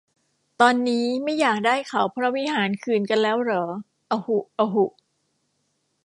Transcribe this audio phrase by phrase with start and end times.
[0.61, 3.63] ตอนนี้ไม่อยากได้เขาพระวิหารคืนกันแล้วเหรอ
[4.11, 4.85] อะหุ อะหุ